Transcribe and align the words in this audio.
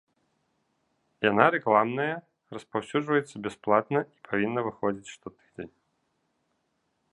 Яна 1.29 1.45
рэкламная, 1.55 2.15
распаўсюджваецца 2.57 3.43
бясплатна 3.49 3.99
і 4.15 4.27
павінна 4.31 4.59
выходзіць 4.71 5.13
штотыдзень. 5.19 5.71